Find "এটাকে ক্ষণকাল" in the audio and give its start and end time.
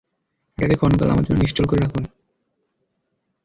0.57-1.07